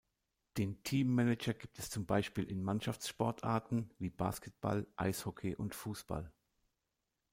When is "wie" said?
3.99-4.09